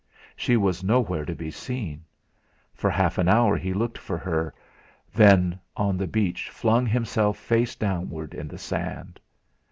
[0.35, 2.05] She was nowhere to be seen;
[2.73, 4.51] for half an hour he looked for her;
[5.13, 9.19] then on the beach flung himself face downward in the sand.